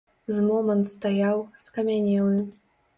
[0.35, 2.45] З момант стаяў, скамянелы.